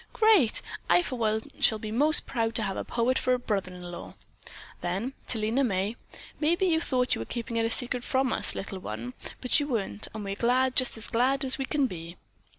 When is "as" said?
10.97-11.05, 11.45-11.59